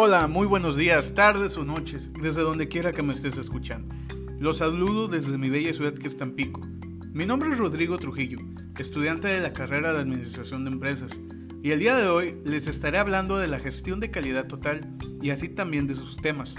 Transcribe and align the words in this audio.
Hola, 0.00 0.28
muy 0.28 0.46
buenos 0.46 0.76
días, 0.76 1.16
tardes 1.16 1.58
o 1.58 1.64
noches, 1.64 2.12
desde 2.12 2.42
donde 2.42 2.68
quiera 2.68 2.92
que 2.92 3.02
me 3.02 3.12
estés 3.12 3.36
escuchando. 3.36 3.92
Los 4.38 4.58
saludo 4.58 5.08
desde 5.08 5.36
mi 5.38 5.50
bella 5.50 5.74
ciudad 5.74 5.92
que 5.92 6.06
es 6.06 6.16
Tampico. 6.16 6.60
Mi 7.10 7.26
nombre 7.26 7.50
es 7.50 7.58
Rodrigo 7.58 7.98
Trujillo, 7.98 8.38
estudiante 8.78 9.26
de 9.26 9.40
la 9.40 9.52
carrera 9.52 9.92
de 9.92 9.98
Administración 9.98 10.64
de 10.64 10.70
Empresas, 10.70 11.10
y 11.64 11.72
el 11.72 11.80
día 11.80 11.96
de 11.96 12.06
hoy 12.06 12.36
les 12.44 12.68
estaré 12.68 12.98
hablando 12.98 13.38
de 13.38 13.48
la 13.48 13.58
gestión 13.58 13.98
de 13.98 14.12
calidad 14.12 14.46
total 14.46 14.88
y 15.20 15.30
así 15.30 15.48
también 15.48 15.88
de 15.88 15.96
sus 15.96 16.16
temas. 16.18 16.54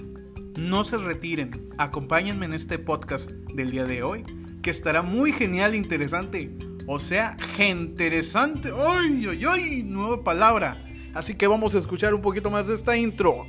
No 0.58 0.84
se 0.84 0.98
retiren, 0.98 1.70
acompáñenme 1.78 2.46
en 2.46 2.54
este 2.54 2.78
podcast 2.78 3.32
del 3.32 3.72
día 3.72 3.86
de 3.86 4.04
hoy, 4.04 4.26
que 4.62 4.70
estará 4.70 5.02
muy 5.02 5.32
genial 5.32 5.76
e 5.76 5.78
interesante. 5.78 6.58
O 6.88 7.00
sea, 7.00 7.38
interesante. 7.58 8.74
¡Ay, 8.78 9.26
ay, 9.30 9.46
ay! 9.46 9.84
Nueva 9.86 10.26
palabra. 10.26 10.89
Así 11.14 11.36
que 11.36 11.48
vamos 11.48 11.76
a 11.76 11.80
escuchar 11.80 12.14
un 12.14 12.22
poquito 12.22 12.50
más 12.50 12.68
de 12.68 12.76
esta 12.76 12.96
intro. 12.98 13.46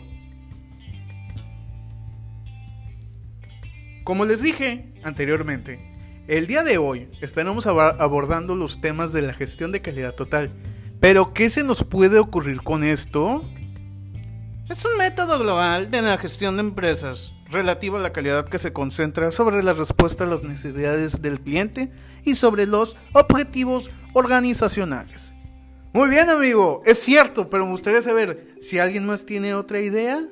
Como 4.05 4.25
les 4.25 4.43
dije 4.43 4.95
anteriormente, 5.05 6.25
el 6.27 6.47
día 6.47 6.63
de 6.63 6.79
hoy 6.79 7.09
estaremos 7.21 7.67
abordando 7.67 8.55
los 8.55 8.81
temas 8.81 9.13
de 9.13 9.23
la 9.23 9.35
gestión 9.35 9.73
de 9.73 9.83
calidad 9.83 10.15
total. 10.15 10.53
Pero, 11.01 11.33
¿qué 11.33 11.49
se 11.51 11.65
nos 11.65 11.85
puede 11.85 12.19
ocurrir 12.19 12.63
con 12.63 12.85
esto? 12.85 13.45
Es 14.69 14.85
un 14.85 14.97
método 14.99 15.39
global 15.39 15.91
de 15.91 16.03
la 16.03 16.19
gestión 16.19 16.57
de 16.57 16.63
empresas 16.63 17.33
relativo 17.51 17.97
a 17.97 18.01
la 18.01 18.13
calidad 18.13 18.49
que 18.49 18.59
se 18.59 18.73
concentra 18.73 19.33
sobre 19.33 19.63
la 19.63 19.73
respuesta 19.73 20.25
a 20.25 20.27
las 20.29 20.43
necesidades 20.43 21.21
del 21.21 21.41
cliente 21.41 21.91
y 22.25 22.35
sobre 22.35 22.67
los 22.67 22.97
objetivos 23.13 23.91
organizacionales. 24.13 25.33
Muy 25.93 26.09
bien, 26.09 26.31
amigo, 26.31 26.83
es 26.87 27.01
cierto, 27.01 27.51
pero 27.51 27.65
me 27.65 27.73
gustaría 27.73 28.01
saber 28.01 28.55
si 28.61 28.79
alguien 28.79 29.07
más 29.07 29.27
tiene 29.27 29.55
otra 29.55 29.81
idea. 29.81 30.23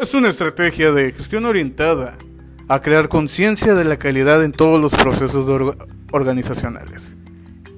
Es 0.00 0.14
una 0.14 0.30
estrategia 0.30 0.92
de 0.92 1.12
gestión 1.12 1.44
orientada 1.44 2.16
a 2.68 2.80
crear 2.80 3.08
conciencia 3.08 3.74
de 3.74 3.84
la 3.84 3.98
calidad 3.98 4.42
en 4.42 4.52
todos 4.52 4.80
los 4.80 4.94
procesos 4.94 5.46
organizacionales. 6.10 7.18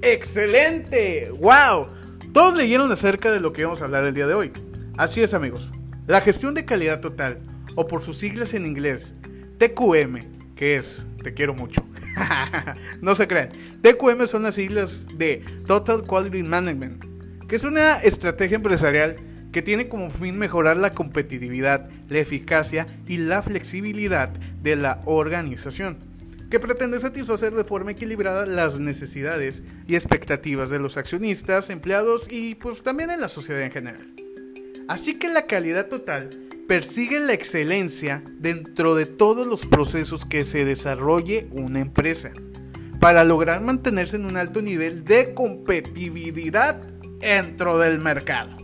¡Excelente! 0.01 1.31
¡Wow! 1.37 1.87
Todos 2.31 2.55
leyeron 2.55 2.89
acerca 2.93 3.29
de 3.29 3.41
lo 3.41 3.51
que 3.51 3.65
vamos 3.65 3.81
a 3.81 3.85
hablar 3.85 4.05
el 4.05 4.13
día 4.13 4.27
de 4.27 4.33
hoy. 4.33 4.53
Así 4.97 5.21
es, 5.21 5.33
amigos. 5.33 5.71
La 6.07 6.21
gestión 6.21 6.53
de 6.53 6.63
calidad 6.63 7.01
total, 7.01 7.39
o 7.75 7.87
por 7.87 8.01
sus 8.03 8.17
siglas 8.17 8.53
en 8.53 8.65
inglés, 8.65 9.13
TQM, 9.57 10.40
que 10.61 10.75
es 10.75 11.07
Te 11.23 11.33
quiero 11.33 11.55
mucho 11.55 11.83
no 13.01 13.15
se 13.15 13.27
crean. 13.27 13.49
TQM 13.81 14.27
son 14.27 14.43
las 14.43 14.53
siglas 14.53 15.07
de 15.15 15.43
Total 15.65 16.03
Quality 16.03 16.43
Management, 16.43 17.03
que 17.47 17.55
es 17.55 17.63
una 17.63 17.99
estrategia 18.03 18.57
empresarial 18.57 19.15
que 19.51 19.63
tiene 19.63 19.87
como 19.87 20.11
fin 20.11 20.37
mejorar 20.37 20.77
la 20.77 20.91
competitividad, 20.91 21.89
la 22.09 22.19
eficacia 22.19 22.85
y 23.07 23.17
la 23.17 23.41
flexibilidad 23.41 24.29
de 24.29 24.75
la 24.75 25.01
organización, 25.05 25.97
que 26.51 26.59
pretende 26.59 26.99
satisfacer 26.99 27.55
de 27.55 27.63
forma 27.63 27.91
equilibrada 27.91 28.45
las 28.45 28.79
necesidades 28.79 29.63
y 29.87 29.95
expectativas 29.95 30.69
de 30.69 30.77
los 30.77 30.95
accionistas, 30.95 31.71
empleados 31.71 32.27
y 32.29 32.53
pues 32.53 32.83
también 32.83 33.09
en 33.09 33.21
la 33.21 33.29
sociedad 33.29 33.63
en 33.63 33.71
general. 33.71 34.13
Así 34.87 35.17
que 35.17 35.27
la 35.27 35.47
calidad 35.47 35.87
total 35.87 36.29
persigue 36.71 37.19
la 37.19 37.33
excelencia 37.33 38.23
dentro 38.39 38.95
de 38.95 39.05
todos 39.05 39.45
los 39.45 39.65
procesos 39.65 40.23
que 40.23 40.45
se 40.45 40.63
desarrolle 40.63 41.49
una 41.51 41.81
empresa 41.81 42.31
para 43.01 43.25
lograr 43.25 43.59
mantenerse 43.59 44.15
en 44.15 44.23
un 44.23 44.37
alto 44.37 44.61
nivel 44.61 45.03
de 45.03 45.33
competitividad 45.33 46.77
dentro 47.19 47.77
del 47.77 47.99
mercado. 47.99 48.55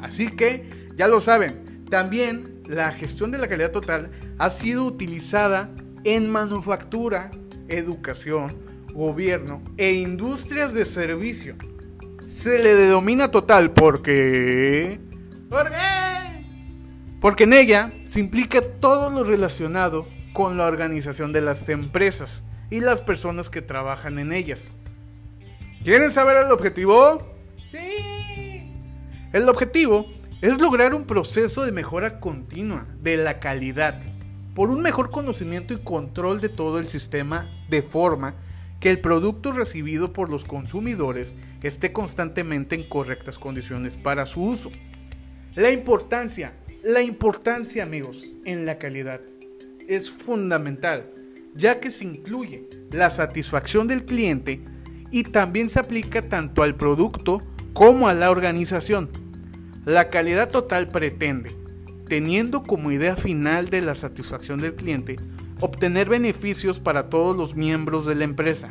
Así 0.00 0.28
que, 0.28 0.70
ya 0.94 1.08
lo 1.08 1.20
saben, 1.20 1.84
también 1.90 2.62
la 2.68 2.92
gestión 2.92 3.32
de 3.32 3.38
la 3.38 3.48
calidad 3.48 3.72
total 3.72 4.12
ha 4.38 4.50
sido 4.50 4.84
utilizada 4.84 5.68
en 6.04 6.30
manufactura, 6.30 7.32
educación, 7.66 8.54
gobierno 8.94 9.60
e 9.76 9.90
industrias 9.94 10.72
de 10.72 10.84
servicio. 10.84 11.56
Se 12.28 12.60
le 12.60 12.76
denomina 12.76 13.32
total 13.32 13.72
porque... 13.72 15.00
¿Por 15.50 15.68
qué? 15.68 16.05
Porque 17.26 17.42
en 17.42 17.54
ella 17.54 17.92
se 18.04 18.20
implica 18.20 18.60
todo 18.60 19.10
lo 19.10 19.24
relacionado 19.24 20.06
con 20.32 20.56
la 20.56 20.66
organización 20.66 21.32
de 21.32 21.40
las 21.40 21.68
empresas 21.68 22.44
y 22.70 22.78
las 22.78 23.02
personas 23.02 23.50
que 23.50 23.62
trabajan 23.62 24.20
en 24.20 24.32
ellas. 24.32 24.70
¿Quieren 25.82 26.12
saber 26.12 26.36
el 26.36 26.52
objetivo? 26.52 27.18
Sí. 27.64 28.70
El 29.32 29.48
objetivo 29.48 30.06
es 30.40 30.60
lograr 30.60 30.94
un 30.94 31.04
proceso 31.04 31.64
de 31.64 31.72
mejora 31.72 32.20
continua 32.20 32.86
de 33.02 33.16
la 33.16 33.40
calidad 33.40 34.00
por 34.54 34.70
un 34.70 34.80
mejor 34.80 35.10
conocimiento 35.10 35.74
y 35.74 35.78
control 35.78 36.40
de 36.40 36.48
todo 36.48 36.78
el 36.78 36.86
sistema 36.86 37.50
de 37.68 37.82
forma 37.82 38.36
que 38.78 38.88
el 38.88 39.00
producto 39.00 39.50
recibido 39.50 40.12
por 40.12 40.30
los 40.30 40.44
consumidores 40.44 41.36
esté 41.64 41.92
constantemente 41.92 42.76
en 42.76 42.88
correctas 42.88 43.36
condiciones 43.36 43.96
para 43.96 44.26
su 44.26 44.44
uso. 44.44 44.70
La 45.56 45.72
importancia 45.72 46.54
la 46.86 47.02
importancia, 47.02 47.82
amigos, 47.82 48.30
en 48.44 48.64
la 48.64 48.78
calidad 48.78 49.20
es 49.88 50.08
fundamental, 50.08 51.10
ya 51.52 51.80
que 51.80 51.90
se 51.90 52.04
incluye 52.04 52.68
la 52.92 53.10
satisfacción 53.10 53.88
del 53.88 54.04
cliente 54.04 54.62
y 55.10 55.24
también 55.24 55.68
se 55.68 55.80
aplica 55.80 56.28
tanto 56.28 56.62
al 56.62 56.76
producto 56.76 57.42
como 57.72 58.06
a 58.06 58.14
la 58.14 58.30
organización. 58.30 59.10
La 59.84 60.10
calidad 60.10 60.48
total 60.48 60.88
pretende, 60.88 61.56
teniendo 62.08 62.62
como 62.62 62.92
idea 62.92 63.16
final 63.16 63.68
de 63.68 63.82
la 63.82 63.96
satisfacción 63.96 64.60
del 64.60 64.76
cliente, 64.76 65.16
obtener 65.58 66.08
beneficios 66.08 66.78
para 66.78 67.10
todos 67.10 67.36
los 67.36 67.56
miembros 67.56 68.06
de 68.06 68.14
la 68.14 68.22
empresa. 68.22 68.68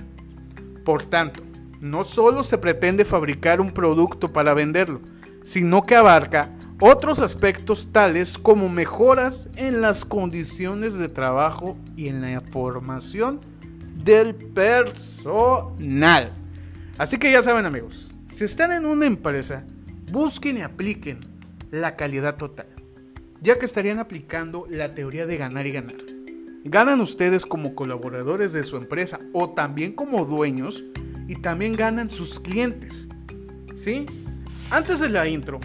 Por 0.85 1.03
tanto, 1.03 1.43
no 1.81 2.05
solo 2.05 2.45
se 2.45 2.59
pretende 2.59 3.03
fabricar 3.03 3.59
un 3.59 3.71
producto 3.71 4.31
para 4.31 4.53
venderlo, 4.53 5.01
sino 5.43 5.85
que 5.85 5.97
abarca 5.97 6.49
otros 6.79 7.19
aspectos 7.19 7.89
tales 7.91 8.37
como 8.37 8.69
mejoras 8.69 9.49
en 9.55 9.81
las 9.81 10.03
condiciones 10.03 10.97
de 10.97 11.07
trabajo 11.07 11.77
y 11.95 12.09
en 12.09 12.21
la 12.21 12.41
formación 12.41 13.41
del 14.03 14.35
personal. 14.35 16.33
Así 16.97 17.17
que 17.17 17.31
ya 17.31 17.43
saben 17.43 17.65
amigos, 17.65 18.09
si 18.27 18.43
están 18.43 18.71
en 18.71 18.85
una 18.85 19.05
empresa, 19.05 19.65
busquen 20.11 20.57
y 20.57 20.61
apliquen 20.61 21.19
la 21.71 21.95
calidad 21.95 22.35
total, 22.35 22.67
ya 23.41 23.57
que 23.57 23.65
estarían 23.65 23.99
aplicando 23.99 24.67
la 24.69 24.91
teoría 24.91 25.25
de 25.25 25.37
ganar 25.37 25.65
y 25.65 25.71
ganar. 25.71 25.95
Ganan 26.65 26.99
ustedes 26.99 27.45
como 27.45 27.75
colaboradores 27.75 28.51
de 28.51 28.63
su 28.63 28.77
empresa 28.77 29.19
o 29.33 29.51
también 29.51 29.93
como 29.93 30.25
dueños 30.25 30.83
y 31.27 31.35
también 31.35 31.75
ganan 31.75 32.09
sus 32.09 32.39
clientes. 32.39 33.07
¿Sí? 33.75 34.05
Antes 34.71 34.99
de 34.99 35.09
la 35.09 35.27
intro, 35.27 35.59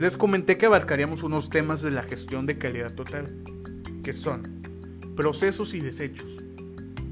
les 0.00 0.16
comenté 0.16 0.56
que 0.56 0.64
abarcaríamos 0.64 1.22
unos 1.22 1.50
temas 1.50 1.82
de 1.82 1.90
la 1.90 2.02
gestión 2.02 2.46
de 2.46 2.56
calidad 2.56 2.94
total, 2.94 3.44
que 4.02 4.14
son 4.14 4.62
procesos 5.14 5.74
y 5.74 5.80
desechos. 5.80 6.38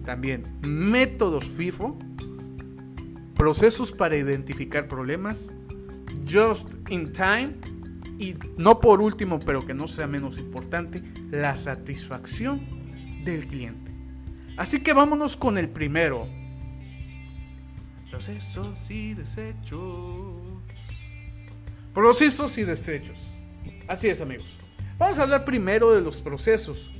También 0.06 0.58
métodos 0.62 1.44
FIFO, 1.44 1.98
procesos 3.34 3.92
para 3.92 4.16
identificar 4.16 4.88
problemas, 4.88 5.52
just 6.26 6.72
in 6.88 7.12
time 7.12 7.56
y 8.18 8.36
no 8.56 8.80
por 8.80 9.02
último, 9.02 9.38
pero 9.38 9.66
que 9.66 9.74
no 9.74 9.86
sea 9.86 10.06
menos 10.06 10.38
importante, 10.38 11.02
la 11.30 11.56
satisfacción 11.56 12.66
del 13.22 13.46
cliente. 13.46 13.92
Así 14.56 14.80
que 14.80 14.94
vámonos 14.94 15.36
con 15.36 15.58
el 15.58 15.68
primero. 15.68 16.26
Procesos 18.10 18.90
y 18.90 19.12
desechos. 19.12 20.47
Procesos 21.94 22.58
y 22.58 22.64
desechos. 22.64 23.34
Así 23.86 24.08
es, 24.08 24.20
amigos. 24.20 24.58
Vamos 24.98 25.18
a 25.18 25.22
hablar 25.22 25.44
primero 25.44 25.92
de 25.92 26.00
los 26.00 26.20
procesos. 26.20 26.90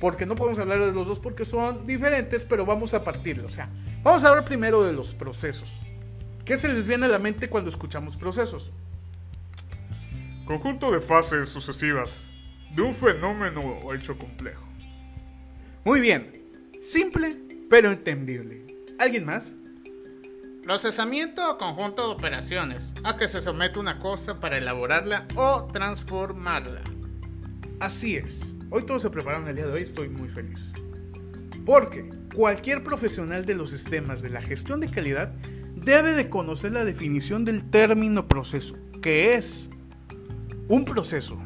Porque 0.00 0.26
no 0.26 0.34
podemos 0.34 0.58
hablar 0.58 0.80
de 0.80 0.92
los 0.92 1.06
dos 1.06 1.20
porque 1.20 1.44
son 1.44 1.86
diferentes, 1.86 2.44
pero 2.44 2.66
vamos 2.66 2.94
a 2.94 3.04
partirlo. 3.04 3.46
O 3.46 3.50
sea, 3.50 3.70
vamos 4.02 4.24
a 4.24 4.28
hablar 4.28 4.44
primero 4.44 4.82
de 4.82 4.92
los 4.92 5.14
procesos. 5.14 5.68
¿Qué 6.44 6.56
se 6.56 6.68
les 6.68 6.86
viene 6.86 7.06
a 7.06 7.08
la 7.08 7.18
mente 7.18 7.48
cuando 7.48 7.70
escuchamos 7.70 8.16
procesos? 8.16 8.70
Conjunto 10.46 10.90
de 10.90 11.00
fases 11.00 11.48
sucesivas 11.48 12.28
de 12.74 12.82
un 12.82 12.92
fenómeno 12.92 13.94
hecho 13.94 14.18
complejo. 14.18 14.64
Muy 15.84 16.00
bien. 16.00 16.42
Simple, 16.82 17.36
pero 17.70 17.90
entendible. 17.90 18.66
¿Alguien 18.98 19.24
más? 19.24 19.52
Procesamiento 20.64 21.50
o 21.50 21.58
conjunto 21.58 22.06
de 22.06 22.14
operaciones 22.14 22.94
a 23.04 23.18
que 23.18 23.28
se 23.28 23.42
somete 23.42 23.78
una 23.78 23.98
cosa 23.98 24.40
para 24.40 24.56
elaborarla 24.56 25.28
o 25.36 25.66
transformarla. 25.66 26.80
Así 27.80 28.16
es. 28.16 28.56
Hoy 28.70 28.86
todos 28.86 29.02
se 29.02 29.10
prepararon 29.10 29.46
el 29.46 29.56
día 29.56 29.66
de 29.66 29.72
hoy, 29.72 29.82
estoy 29.82 30.08
muy 30.08 30.30
feliz. 30.30 30.72
Porque 31.66 32.08
cualquier 32.34 32.82
profesional 32.82 33.44
de 33.44 33.54
los 33.54 33.70
sistemas 33.70 34.22
de 34.22 34.30
la 34.30 34.40
gestión 34.40 34.80
de 34.80 34.90
calidad 34.90 35.34
debe 35.74 36.14
de 36.14 36.30
conocer 36.30 36.72
la 36.72 36.86
definición 36.86 37.44
del 37.44 37.68
término 37.68 38.26
proceso, 38.26 38.74
que 39.02 39.34
es 39.34 39.68
Un 40.68 40.86
proceso 40.86 41.38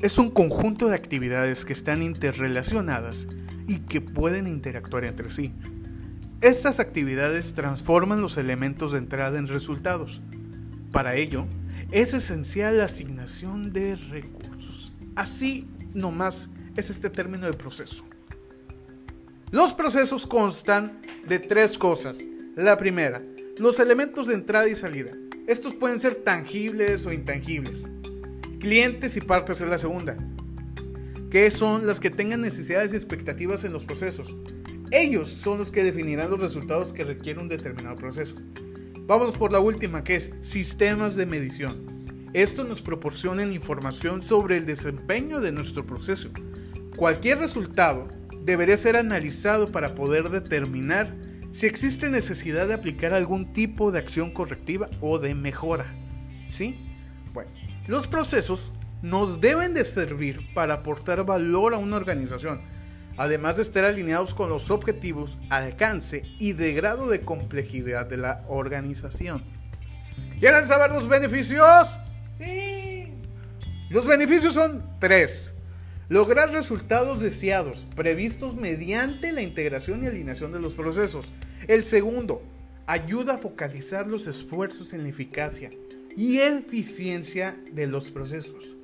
es 0.00 0.18
un 0.18 0.30
conjunto 0.30 0.88
de 0.88 0.94
actividades 0.94 1.64
que 1.64 1.72
están 1.72 2.02
interrelacionadas 2.02 3.26
y 3.66 3.80
que 3.80 4.00
pueden 4.00 4.46
interactuar 4.46 5.04
entre 5.04 5.28
sí. 5.30 5.54
Estas 6.40 6.78
actividades 6.78 7.54
transforman 7.54 8.22
los 8.22 8.36
elementos 8.36 8.92
de 8.92 8.98
entrada 8.98 9.40
en 9.40 9.48
resultados. 9.48 10.20
Para 10.92 11.16
ello, 11.16 11.46
es 11.90 12.14
esencial 12.14 12.78
la 12.78 12.84
asignación 12.84 13.72
de 13.72 13.96
recursos. 13.96 14.92
Así 15.16 15.66
nomás 15.94 16.48
es 16.76 16.90
este 16.90 17.10
término 17.10 17.46
de 17.46 17.54
proceso. 17.54 18.04
Los 19.50 19.74
procesos 19.74 20.26
constan 20.26 21.00
de 21.26 21.40
tres 21.40 21.76
cosas. 21.76 22.18
La 22.54 22.76
primera, 22.76 23.20
los 23.56 23.80
elementos 23.80 24.28
de 24.28 24.34
entrada 24.34 24.68
y 24.68 24.76
salida. 24.76 25.10
Estos 25.48 25.74
pueden 25.74 25.98
ser 25.98 26.14
tangibles 26.14 27.04
o 27.04 27.12
intangibles. 27.12 27.88
Clientes 28.60 29.16
y 29.16 29.20
partes 29.20 29.60
es 29.60 29.68
la 29.68 29.78
segunda, 29.78 30.16
que 31.32 31.50
son 31.50 31.88
las 31.88 31.98
que 31.98 32.10
tengan 32.10 32.42
necesidades 32.42 32.92
y 32.92 32.96
expectativas 32.96 33.64
en 33.64 33.72
los 33.72 33.84
procesos. 33.84 34.36
Ellos 34.90 35.28
son 35.28 35.58
los 35.58 35.70
que 35.70 35.84
definirán 35.84 36.30
los 36.30 36.40
resultados 36.40 36.92
que 36.92 37.04
requiere 37.04 37.40
un 37.40 37.48
determinado 37.48 37.96
proceso. 37.96 38.36
Vamos 39.06 39.36
por 39.36 39.52
la 39.52 39.60
última, 39.60 40.04
que 40.04 40.16
es 40.16 40.30
sistemas 40.42 41.16
de 41.16 41.26
medición. 41.26 42.28
Esto 42.32 42.64
nos 42.64 42.82
proporciona 42.82 43.42
información 43.42 44.22
sobre 44.22 44.58
el 44.58 44.66
desempeño 44.66 45.40
de 45.40 45.52
nuestro 45.52 45.86
proceso. 45.86 46.30
Cualquier 46.96 47.38
resultado 47.38 48.08
debería 48.42 48.76
ser 48.76 48.96
analizado 48.96 49.72
para 49.72 49.94
poder 49.94 50.30
determinar 50.30 51.14
si 51.52 51.66
existe 51.66 52.08
necesidad 52.08 52.68
de 52.68 52.74
aplicar 52.74 53.14
algún 53.14 53.52
tipo 53.52 53.90
de 53.92 53.98
acción 53.98 54.30
correctiva 54.30 54.88
o 55.00 55.18
de 55.18 55.34
mejora. 55.34 55.94
¿Sí? 56.48 56.78
Bueno, 57.32 57.50
los 57.86 58.06
procesos 58.06 58.72
nos 59.02 59.40
deben 59.40 59.74
de 59.74 59.84
servir 59.84 60.52
para 60.54 60.74
aportar 60.74 61.24
valor 61.24 61.74
a 61.74 61.78
una 61.78 61.96
organización, 61.96 62.60
además 63.18 63.56
de 63.56 63.62
estar 63.62 63.84
alineados 63.84 64.32
con 64.32 64.48
los 64.48 64.70
objetivos, 64.70 65.38
alcance 65.50 66.22
y 66.38 66.54
de 66.54 66.72
grado 66.72 67.08
de 67.08 67.20
complejidad 67.20 68.06
de 68.06 68.16
la 68.16 68.44
organización. 68.48 69.44
¿Quieren 70.38 70.64
saber 70.66 70.92
los 70.92 71.08
beneficios? 71.08 71.98
Sí. 72.38 73.12
Los 73.90 74.06
beneficios 74.06 74.54
son 74.54 74.84
tres. 75.00 75.52
Lograr 76.08 76.52
resultados 76.52 77.20
deseados, 77.20 77.86
previstos 77.96 78.54
mediante 78.54 79.32
la 79.32 79.42
integración 79.42 80.02
y 80.02 80.06
alineación 80.06 80.52
de 80.52 80.60
los 80.60 80.74
procesos. 80.74 81.32
El 81.66 81.84
segundo, 81.84 82.40
ayuda 82.86 83.34
a 83.34 83.38
focalizar 83.38 84.06
los 84.06 84.26
esfuerzos 84.26 84.92
en 84.92 85.02
la 85.02 85.10
eficacia 85.10 85.70
y 86.16 86.38
eficiencia 86.38 87.58
de 87.72 87.86
los 87.86 88.10
procesos. 88.10 88.76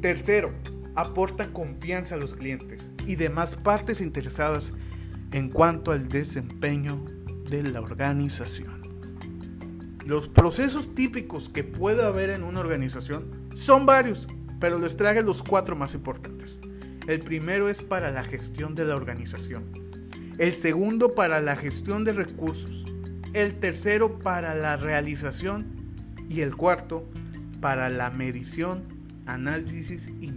Tercero, 0.00 0.52
aporta 0.94 1.52
confianza 1.52 2.14
a 2.14 2.18
los 2.18 2.34
clientes 2.34 2.92
y 3.06 3.16
demás 3.16 3.56
partes 3.56 4.00
interesadas 4.00 4.74
en 5.32 5.50
cuanto 5.50 5.92
al 5.92 6.08
desempeño 6.08 7.04
de 7.50 7.62
la 7.62 7.80
organización. 7.80 8.82
Los 10.06 10.28
procesos 10.28 10.94
típicos 10.94 11.48
que 11.48 11.64
puede 11.64 12.04
haber 12.04 12.30
en 12.30 12.44
una 12.44 12.60
organización 12.60 13.30
son 13.54 13.86
varios, 13.86 14.28
pero 14.60 14.78
les 14.78 14.96
traje 14.96 15.22
los 15.22 15.42
cuatro 15.42 15.76
más 15.76 15.94
importantes. 15.94 16.60
El 17.06 17.20
primero 17.20 17.68
es 17.68 17.82
para 17.82 18.10
la 18.10 18.22
gestión 18.22 18.74
de 18.74 18.84
la 18.84 18.96
organización. 18.96 19.64
El 20.38 20.52
segundo 20.54 21.14
para 21.14 21.40
la 21.40 21.54
gestión 21.54 22.04
de 22.04 22.12
recursos. 22.12 22.84
El 23.34 23.58
tercero 23.58 24.18
para 24.18 24.54
la 24.54 24.76
realización. 24.76 25.66
Y 26.28 26.40
el 26.40 26.56
cuarto 26.56 27.08
para 27.60 27.90
la 27.90 28.10
medición, 28.10 28.84
análisis 29.26 30.10
y. 30.20 30.33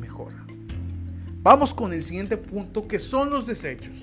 Vamos 1.41 1.73
con 1.73 1.93
el 1.93 2.03
siguiente 2.03 2.37
punto 2.37 2.87
que 2.87 2.99
son 2.99 3.29
los 3.29 3.47
desechos. 3.47 3.95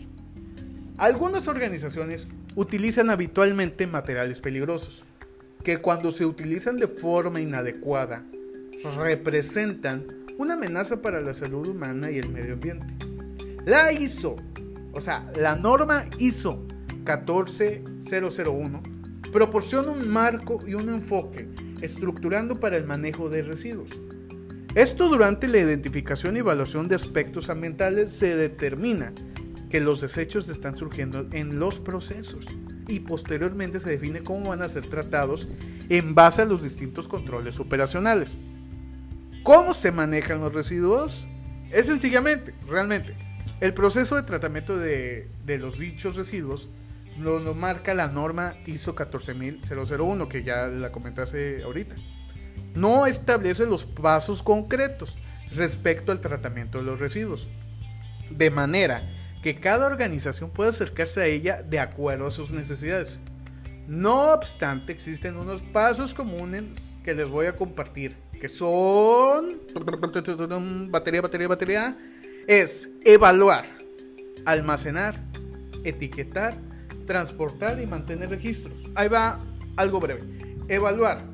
Algunas 0.97 1.49
organizaciones 1.49 2.27
utilizan 2.55 3.11
habitualmente 3.11 3.87
materiales 3.87 4.41
peligrosos, 4.41 5.03
que 5.63 5.79
cuando 5.79 6.13
se 6.13 6.25
utilizan 6.25 6.77
de 6.77 6.89
forma 6.89 7.41
inadecuada 7.41 8.25
representan 8.97 10.07
una 10.39 10.55
amenaza 10.55 11.01
para 11.01 11.21
la 11.21 11.35
salud 11.35 11.67
humana 11.69 12.11
y 12.11 12.19
el 12.19 12.29
medio 12.29 12.55
ambiente. 12.55 12.87
La 13.65 13.93
ISO, 13.93 14.37
o 14.93 15.01
sea, 15.01 15.31
la 15.37 15.57
norma 15.57 16.05
ISO 16.19 16.67
14001, 17.05 18.83
proporciona 19.33 19.91
un 19.91 20.09
marco 20.09 20.61
y 20.67 20.75
un 20.75 20.89
enfoque 20.89 21.49
estructurando 21.81 22.61
para 22.61 22.77
el 22.77 22.87
manejo 22.87 23.31
de 23.31 23.43
residuos. 23.43 23.99
Esto 24.75 25.09
durante 25.09 25.47
la 25.47 25.59
identificación 25.59 26.35
y 26.35 26.41
evaluación 26.41 26.89
de 26.89 26.97
aspectos 26.97 27.49
ambientales 27.49 28.11
se 28.11 28.35
determina 28.35 29.13
que 29.71 29.79
los 29.79 30.01
desechos 30.01 30.49
están 30.49 30.77
surgiendo 30.77 31.29
en 31.31 31.61
los 31.61 31.79
procesos 31.79 32.45
y 32.89 32.99
posteriormente 33.01 33.79
se 33.79 33.91
define 33.91 34.25
cómo 34.25 34.49
van 34.49 34.63
a 34.63 34.69
ser 34.69 34.89
tratados 34.89 35.49
en 35.89 36.17
base 36.17 36.43
a 36.43 36.47
los 36.47 36.65
distintos 36.65 37.07
controles 37.07 37.61
operacionales. 37.61 38.37
¿Cómo 39.45 39.75
se 39.75 39.93
manejan 39.93 40.41
los 40.41 40.53
residuos? 40.53 41.29
Es 41.71 41.87
sencillamente, 41.87 42.53
realmente, 42.67 43.15
el 43.61 43.75
proceso 43.75 44.17
de 44.17 44.25
tratamiento 44.25 44.77
de, 44.77 45.29
los 45.47 45.79
dichos 45.79 46.17
residuos 46.17 46.69
lo, 47.17 47.39
lo, 47.39 47.55
marca 47.55 47.95
la 47.95 48.09
norma 48.09 48.57
ISO 48.67 48.97
14001, 48.97 50.29
que 50.29 50.43
ya 50.43 50.67
la 50.67 50.91
comentaste 50.91 51.63
ahorita. 51.63 51.95
No 52.75 53.07
establece 53.07 53.67
los 53.67 53.85
pasos 53.87 54.43
concretos 54.43 55.17
respecto 55.53 56.13
al 56.13 56.21
tratamiento 56.21 56.79
de 56.79 56.85
los 56.85 56.99
residuos, 56.99 57.49
de 58.31 58.51
manera 58.51 59.09
que 59.43 59.55
cada 59.55 59.87
organización 59.87 60.51
pueda 60.51 60.71
acercarse 60.71 61.21
a 61.21 61.27
ella 61.27 61.63
de 61.63 61.79
acuerdo 61.79 62.27
a 62.27 62.31
sus 62.31 62.51
necesidades. 62.51 63.21
No 63.87 64.33
obstante, 64.33 64.93
existen 64.93 65.37
unos 65.37 65.63
pasos 65.63 66.15
comunes 66.15 66.99
que 67.05 67.15
les 67.15 67.29
voy 67.29 67.47
a 67.47 67.57
compartir 67.57 68.17
que 68.45 68.49
son 68.51 69.61
batería, 70.91 71.23
batería, 71.23 71.49
batería, 71.49 71.97
es 72.47 72.91
evaluar, 73.05 73.65
almacenar, 74.45 75.15
etiquetar, 75.83 76.59
transportar 77.07 77.81
y 77.81 77.87
mantener 77.87 78.29
registros. 78.29 78.75
Ahí 78.95 79.09
va 79.09 79.41
algo 79.77 79.99
breve. 79.99 80.23
Evaluar. 80.69 81.34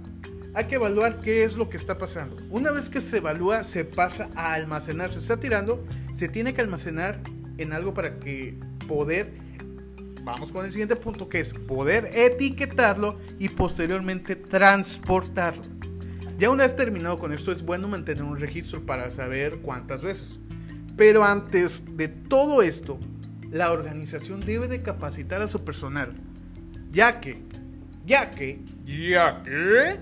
Hay 0.55 0.65
que 0.65 0.75
evaluar 0.77 1.21
qué 1.21 1.45
es 1.45 1.57
lo 1.57 1.71
que 1.71 1.77
está 1.77 1.99
pasando. 1.99 2.37
Una 2.51 2.73
vez 2.73 2.91
que 2.91 3.01
se 3.01 3.19
evalúa, 3.19 3.65
se 3.65 3.85
pasa 3.85 4.31
a 4.35 4.55
almacenar. 4.55 5.13
Se 5.13 5.21
está 5.21 5.39
tirando, 5.39 5.85
se 6.15 6.29
tiene 6.29 6.55
que 6.55 6.61
almacenar 6.61 7.21
en 7.59 7.73
algo 7.73 7.95
para 7.95 8.19
que 8.19 8.59
poder 8.89 9.33
vamos 10.25 10.53
con 10.53 10.65
el 10.65 10.73
siguiente 10.73 10.97
punto 10.97 11.29
que 11.29 11.41
es 11.41 11.53
poder 11.53 12.11
etiquetarlo 12.15 13.19
y 13.39 13.49
posteriormente 13.49 14.37
transportarlo. 14.37 15.65
Ya 16.39 16.51
una 16.51 16.65
vez 16.65 16.77
terminado 16.77 17.19
con 17.19 17.33
esto, 17.33 17.53
es 17.53 17.63
bueno 17.63 17.89
mantener 17.89 18.23
un 18.23 18.39
registro 18.39 18.85
para 18.85 19.11
saber 19.11 19.59
cuántas 19.59 20.03
veces. 20.03 20.39
Pero 20.97 21.25
antes 21.25 21.97
de 21.97 22.09
todo 22.09 22.63
esto, 22.63 22.99
la 23.51 23.73
organización 23.73 24.41
debe 24.41 24.69
de 24.69 24.83
capacitar 24.83 25.43
a 25.43 25.49
su 25.49 25.65
personal, 25.65 26.15
ya 26.93 27.21
que, 27.21 27.43
ya 28.07 28.31
que, 28.31 28.61
ya 28.85 29.43
que, 29.43 29.99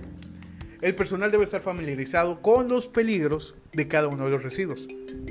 el 0.81 0.95
personal 0.95 1.31
debe 1.31 1.45
estar 1.45 1.61
familiarizado 1.61 2.41
con 2.41 2.69
los 2.69 2.87
peligros 2.87 3.55
de 3.73 3.89
cada 3.89 4.09
uno 4.09 4.25
de 4.25 4.31
los 4.31 4.43
residuos, 4.43 4.87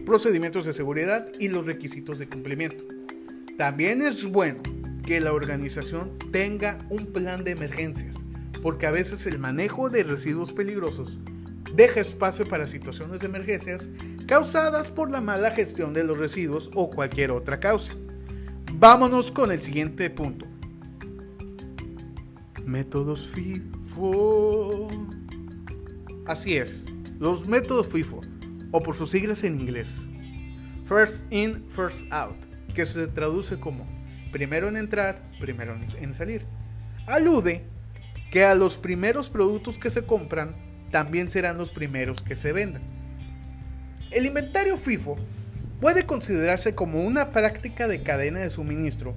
procedimientos 0.05 0.65
de 0.65 0.73
seguridad 0.73 1.27
y 1.39 1.47
los 1.47 1.65
requisitos 1.65 2.19
de 2.19 2.27
cumplimiento. 2.27 2.83
También 3.57 4.01
es 4.01 4.25
bueno 4.25 4.61
que 5.05 5.21
la 5.21 5.33
organización 5.33 6.17
tenga 6.31 6.85
un 6.89 7.07
plan 7.07 7.43
de 7.43 7.51
emergencias 7.51 8.17
porque 8.61 8.85
a 8.85 8.91
veces 8.91 9.25
el 9.25 9.39
manejo 9.39 9.89
de 9.89 10.03
residuos 10.03 10.51
peligrosos 10.51 11.17
deja 11.73 12.01
espacio 12.01 12.45
para 12.45 12.67
situaciones 12.67 13.21
de 13.21 13.27
emergencias 13.27 13.89
causadas 14.27 14.91
por 14.91 15.11
la 15.11 15.21
mala 15.21 15.51
gestión 15.51 15.93
de 15.93 16.03
los 16.03 16.17
residuos 16.17 16.69
o 16.75 16.89
cualquier 16.89 17.31
otra 17.31 17.59
causa. 17.59 17.93
Vámonos 18.73 19.31
con 19.31 19.51
el 19.51 19.61
siguiente 19.61 20.09
punto. 20.09 20.45
Métodos 22.65 23.27
FIFO. 23.27 24.89
Así 26.27 26.57
es, 26.57 26.83
los 27.19 27.47
métodos 27.47 27.87
FIFO, 27.87 28.19
o 28.71 28.83
por 28.83 28.97
sus 28.97 29.11
siglas 29.11 29.45
en 29.45 29.61
inglés. 29.61 30.09
First 30.85 31.31
in, 31.31 31.65
first 31.69 32.05
out, 32.11 32.35
que 32.73 32.85
se 32.85 33.07
traduce 33.07 33.57
como 33.61 33.87
primero 34.33 34.67
en 34.67 34.75
entrar, 34.75 35.23
primero 35.39 35.73
en 35.73 36.13
salir. 36.13 36.45
Alude 37.05 37.63
que 38.29 38.43
a 38.43 38.55
los 38.55 38.75
primeros 38.75 39.29
productos 39.29 39.77
que 39.77 39.89
se 39.89 40.05
compran 40.05 40.53
también 40.91 41.29
serán 41.29 41.57
los 41.57 41.71
primeros 41.71 42.21
que 42.21 42.35
se 42.35 42.51
vendan. 42.51 42.81
El 44.11 44.25
inventario 44.25 44.75
FIFO 44.75 45.15
puede 45.79 46.05
considerarse 46.05 46.75
como 46.75 47.05
una 47.05 47.31
práctica 47.31 47.87
de 47.87 48.03
cadena 48.03 48.39
de 48.39 48.51
suministro 48.51 49.15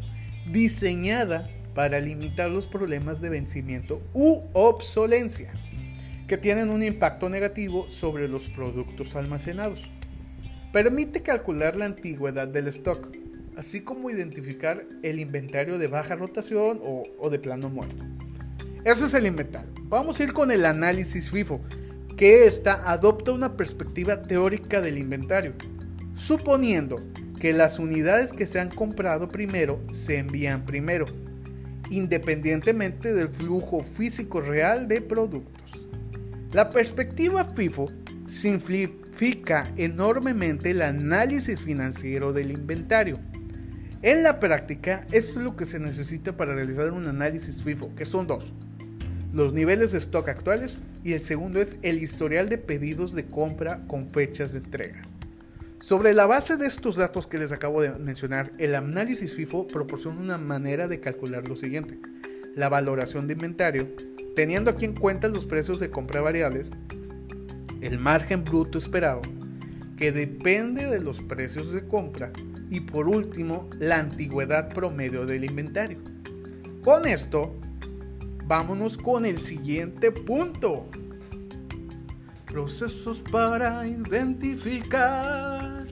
diseñada 0.48 1.50
para 1.74 1.98
limitar 1.98 2.52
los 2.52 2.68
problemas 2.68 3.20
de 3.20 3.30
vencimiento 3.30 4.00
u 4.12 4.42
obsolencia 4.52 5.52
que 6.30 6.38
tienen 6.38 6.70
un 6.70 6.84
impacto 6.84 7.28
negativo 7.28 7.90
sobre 7.90 8.28
los 8.28 8.48
productos 8.50 9.16
almacenados. 9.16 9.90
Permite 10.72 11.22
calcular 11.22 11.74
la 11.74 11.86
antigüedad 11.86 12.46
del 12.46 12.68
stock, 12.68 13.08
así 13.56 13.80
como 13.80 14.10
identificar 14.10 14.86
el 15.02 15.18
inventario 15.18 15.76
de 15.76 15.88
baja 15.88 16.14
rotación 16.14 16.80
o, 16.84 17.30
de 17.30 17.40
plano 17.40 17.68
muerto. 17.68 18.04
Ese 18.84 19.06
es 19.06 19.14
el 19.14 19.26
inventario. 19.26 19.72
Vamos 19.86 20.20
a 20.20 20.22
ir 20.22 20.32
con 20.32 20.52
el 20.52 20.66
análisis 20.66 21.30
FIFO, 21.30 21.62
que 22.16 22.44
esta 22.44 22.88
adopta 22.88 23.32
una 23.32 23.56
perspectiva 23.56 24.22
teórica 24.22 24.80
del 24.80 24.98
inventario, 24.98 25.54
suponiendo 26.14 27.02
que 27.40 27.52
las 27.52 27.80
unidades 27.80 28.32
que 28.32 28.46
se 28.46 28.60
han 28.60 28.70
comprado 28.70 29.30
primero 29.30 29.80
se 29.90 30.18
envían 30.18 30.64
primero, 30.64 31.06
independientemente 31.90 33.14
del 33.14 33.30
flujo 33.30 33.82
físico 33.82 34.40
real 34.40 34.86
de 34.86 35.00
productos. 35.00 35.88
La 36.52 36.70
perspectiva 36.70 37.44
FIFO 37.44 37.92
simplifica 38.26 39.72
enormemente 39.76 40.70
el 40.70 40.82
análisis 40.82 41.60
financiero 41.60 42.32
del 42.32 42.50
inventario. 42.50 43.20
En 44.02 44.24
la 44.24 44.40
práctica, 44.40 45.06
esto 45.12 45.38
es 45.38 45.44
lo 45.44 45.54
que 45.54 45.64
se 45.64 45.78
necesita 45.78 46.36
para 46.36 46.56
realizar 46.56 46.90
un 46.90 47.06
análisis 47.06 47.62
FIFO, 47.62 47.94
que 47.94 48.04
son 48.04 48.26
dos. 48.26 48.52
Los 49.32 49.52
niveles 49.52 49.92
de 49.92 49.98
stock 49.98 50.28
actuales 50.28 50.82
y 51.04 51.12
el 51.12 51.22
segundo 51.22 51.60
es 51.60 51.76
el 51.82 52.02
historial 52.02 52.48
de 52.48 52.58
pedidos 52.58 53.14
de 53.14 53.26
compra 53.26 53.86
con 53.86 54.10
fechas 54.10 54.52
de 54.52 54.58
entrega. 54.58 55.06
Sobre 55.78 56.14
la 56.14 56.26
base 56.26 56.56
de 56.56 56.66
estos 56.66 56.96
datos 56.96 57.28
que 57.28 57.38
les 57.38 57.52
acabo 57.52 57.80
de 57.80 57.90
mencionar, 57.90 58.50
el 58.58 58.74
análisis 58.74 59.34
FIFO 59.34 59.68
proporciona 59.68 60.20
una 60.20 60.38
manera 60.38 60.88
de 60.88 60.98
calcular 60.98 61.48
lo 61.48 61.54
siguiente. 61.54 62.00
La 62.56 62.68
valoración 62.68 63.28
de 63.28 63.34
inventario, 63.34 63.88
teniendo 64.34 64.70
aquí 64.70 64.84
en 64.84 64.94
cuenta 64.94 65.28
los 65.28 65.46
precios 65.46 65.80
de 65.80 65.90
compra 65.90 66.20
variables, 66.20 66.70
el 67.80 67.98
margen 67.98 68.44
bruto 68.44 68.78
esperado, 68.78 69.22
que 69.96 70.12
depende 70.12 70.86
de 70.86 71.00
los 71.00 71.20
precios 71.20 71.72
de 71.72 71.86
compra, 71.86 72.32
y 72.70 72.80
por 72.80 73.08
último, 73.08 73.68
la 73.78 73.98
antigüedad 73.98 74.72
promedio 74.72 75.26
del 75.26 75.44
inventario. 75.44 75.98
Con 76.82 77.06
esto, 77.06 77.58
vámonos 78.46 78.96
con 78.96 79.26
el 79.26 79.40
siguiente 79.40 80.12
punto. 80.12 80.88
Procesos 82.46 83.22
para 83.30 83.86
identificar 83.86 85.86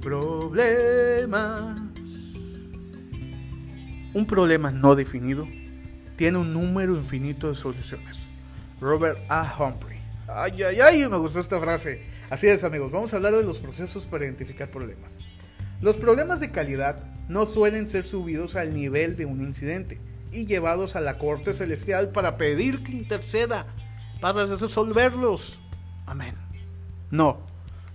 problemas. 0.00 1.80
Un 4.14 4.26
problema 4.26 4.70
no 4.70 4.94
definido 4.94 5.46
tiene 6.16 6.38
un 6.38 6.52
número 6.52 6.96
infinito 6.96 7.48
de 7.48 7.54
soluciones. 7.54 8.28
Robert 8.80 9.18
A. 9.28 9.54
Humphrey. 9.58 10.00
Ay, 10.28 10.62
ay, 10.62 10.80
ay, 10.80 11.08
me 11.08 11.16
gustó 11.16 11.40
esta 11.40 11.60
frase. 11.60 12.02
Así 12.30 12.46
es, 12.46 12.64
amigos, 12.64 12.90
vamos 12.90 13.12
a 13.12 13.16
hablar 13.16 13.34
de 13.34 13.44
los 13.44 13.58
procesos 13.58 14.06
para 14.06 14.24
identificar 14.24 14.70
problemas. 14.70 15.18
Los 15.80 15.96
problemas 15.96 16.40
de 16.40 16.50
calidad 16.50 17.04
no 17.28 17.46
suelen 17.46 17.88
ser 17.88 18.04
subidos 18.04 18.56
al 18.56 18.74
nivel 18.74 19.16
de 19.16 19.26
un 19.26 19.40
incidente 19.40 20.00
y 20.30 20.46
llevados 20.46 20.96
a 20.96 21.00
la 21.00 21.18
corte 21.18 21.54
celestial 21.54 22.10
para 22.10 22.38
pedir 22.38 22.82
que 22.82 22.92
interceda 22.92 23.66
para 24.20 24.46
resolverlos. 24.46 25.60
Amén. 26.06 26.34
No. 27.10 27.46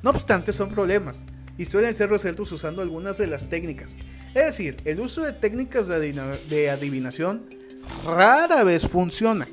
No 0.03 0.11
obstante, 0.11 0.53
son 0.53 0.69
problemas 0.69 1.25
y 1.57 1.65
suelen 1.65 1.95
ser 1.95 2.09
resueltos 2.09 2.51
usando 2.51 2.81
algunas 2.81 3.17
de 3.17 3.27
las 3.27 3.49
técnicas. 3.49 3.95
Es 4.35 4.45
decir, 4.45 4.77
el 4.85 4.99
uso 4.99 5.23
de 5.23 5.33
técnicas 5.33 5.87
de 5.87 6.69
adivinación 6.69 7.56
rara 8.05 8.63
vez 8.63 8.87
funciona. 8.87 9.47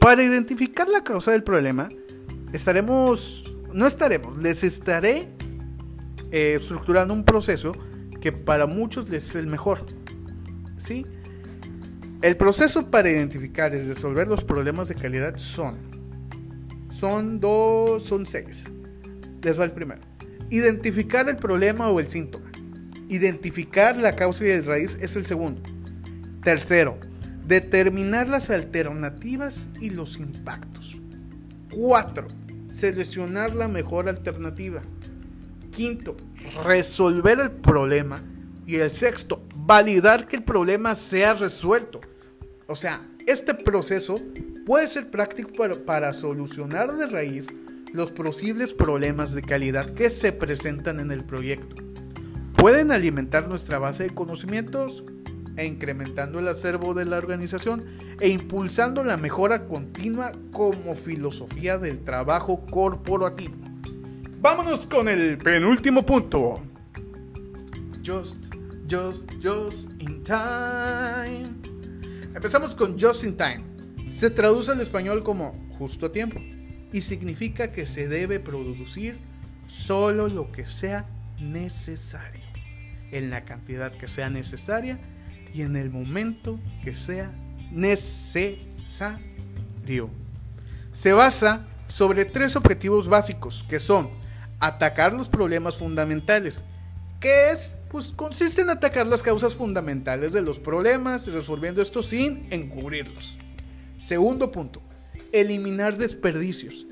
Para 0.00 0.22
identificar 0.22 0.88
la 0.88 1.02
causa 1.02 1.32
del 1.32 1.42
problema, 1.42 1.88
estaremos, 2.52 3.54
no 3.72 3.86
estaremos, 3.86 4.40
les 4.42 4.64
estaré 4.64 5.28
eh, 6.30 6.54
estructurando 6.56 7.12
un 7.12 7.24
proceso 7.24 7.72
que 8.20 8.32
para 8.32 8.66
muchos 8.66 9.08
les 9.08 9.30
es 9.30 9.34
el 9.34 9.46
mejor. 9.46 9.84
¿Sí? 10.78 11.04
El 12.22 12.36
proceso 12.36 12.90
para 12.90 13.10
identificar 13.10 13.74
y 13.74 13.82
resolver 13.82 14.28
los 14.28 14.44
problemas 14.44 14.88
de 14.88 14.94
calidad 14.94 15.36
son 15.36 15.88
son 16.98 17.38
dos, 17.38 18.02
son 18.02 18.26
seis. 18.26 18.64
Les 19.42 19.58
va 19.58 19.64
el 19.64 19.72
primero. 19.72 20.00
Identificar 20.50 21.28
el 21.28 21.36
problema 21.36 21.90
o 21.90 22.00
el 22.00 22.08
síntoma. 22.08 22.50
Identificar 23.08 23.96
la 23.96 24.16
causa 24.16 24.44
y 24.44 24.50
el 24.50 24.64
raíz 24.64 24.98
es 25.00 25.14
el 25.14 25.24
segundo. 25.24 25.62
Tercero, 26.42 26.98
determinar 27.48 28.28
las 28.28 28.50
alternativas 28.50 29.66
y 29.80 29.90
los 29.90 30.18
impactos. 30.18 31.00
Cuatro, 31.74 32.28
seleccionar 32.70 33.54
la 33.54 33.68
mejor 33.68 34.08
alternativa. 34.08 34.82
Quinto, 35.70 36.16
resolver 36.62 37.40
el 37.40 37.50
problema. 37.50 38.22
Y 38.66 38.76
el 38.76 38.92
sexto, 38.92 39.42
validar 39.56 40.28
que 40.28 40.36
el 40.36 40.44
problema 40.44 40.94
sea 40.94 41.32
resuelto. 41.32 42.02
O 42.66 42.76
sea, 42.76 43.08
este 43.26 43.54
proceso 43.54 44.20
puede 44.66 44.86
ser 44.86 45.10
práctico 45.10 45.50
para, 45.86 46.12
solucionar 46.12 46.94
de 46.94 47.06
raíz 47.06 47.46
los 47.94 48.12
posibles 48.12 48.74
problemas 48.74 49.32
de 49.32 49.40
calidad 49.40 49.94
que 49.94 50.10
se 50.10 50.32
presentan 50.32 51.00
en 51.00 51.10
el 51.10 51.24
proyecto. 51.24 51.76
Pueden 52.58 52.92
alimentar 52.92 53.48
nuestra 53.48 53.78
base 53.78 54.02
de 54.02 54.10
conocimientos 54.10 55.02
e 55.58 55.66
incrementando 55.66 56.38
el 56.38 56.48
acervo 56.48 56.94
de 56.94 57.04
la 57.04 57.18
organización 57.18 57.84
e 58.20 58.28
impulsando 58.28 59.02
la 59.02 59.16
mejora 59.16 59.66
continua 59.66 60.32
como 60.52 60.94
filosofía 60.94 61.78
del 61.78 62.04
trabajo 62.04 62.64
corporativo. 62.66 63.56
Vámonos 64.40 64.86
con 64.86 65.08
el 65.08 65.36
penúltimo 65.36 66.06
punto. 66.06 66.62
Just, 68.06 68.36
just, 68.88 69.30
just 69.42 69.90
in 70.00 70.22
time. 70.22 71.56
Empezamos 72.34 72.76
con 72.76 72.96
just 72.96 73.24
in 73.24 73.36
time. 73.36 73.64
Se 74.10 74.30
traduce 74.30 74.70
al 74.70 74.80
español 74.80 75.24
como 75.24 75.52
justo 75.76 76.06
a 76.06 76.12
tiempo 76.12 76.40
y 76.92 77.00
significa 77.00 77.72
que 77.72 77.84
se 77.84 78.06
debe 78.06 78.38
producir 78.38 79.18
solo 79.66 80.28
lo 80.28 80.52
que 80.52 80.64
sea 80.66 81.06
necesario, 81.40 82.42
en 83.10 83.28
la 83.30 83.44
cantidad 83.44 83.92
que 83.92 84.06
sea 84.06 84.30
necesaria 84.30 84.98
y 85.54 85.62
en 85.62 85.76
el 85.76 85.90
momento 85.90 86.58
que 86.84 86.94
sea 86.94 87.32
necesario. 87.70 88.60
Se 90.92 91.12
basa 91.12 91.66
sobre 91.86 92.24
tres 92.24 92.56
objetivos 92.56 93.08
básicos 93.08 93.64
que 93.68 93.80
son 93.80 94.10
atacar 94.60 95.14
los 95.14 95.28
problemas 95.28 95.78
fundamentales, 95.78 96.62
que 97.20 97.50
es 97.50 97.74
pues 97.88 98.08
consiste 98.08 98.60
en 98.60 98.70
atacar 98.70 99.06
las 99.06 99.22
causas 99.22 99.54
fundamentales 99.54 100.32
de 100.32 100.42
los 100.42 100.58
problemas, 100.58 101.26
resolviendo 101.26 101.80
esto 101.80 102.02
sin 102.02 102.46
encubrirlos. 102.50 103.38
Segundo 103.98 104.52
punto, 104.52 104.82
eliminar 105.32 105.96
desperdicios. 105.96 106.86